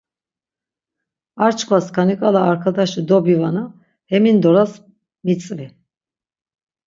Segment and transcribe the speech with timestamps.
[1.45, 3.63] Ar çkva skaniǩala arkadaşi dobivana,
[4.11, 4.73] hemindoras
[5.25, 5.67] mitzvi!